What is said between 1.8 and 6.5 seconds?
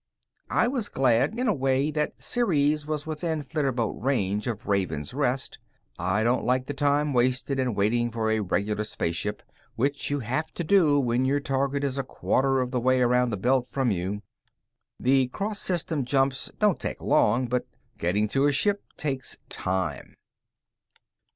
that Ceres was within flitterboat range of Raven's Rest. I don't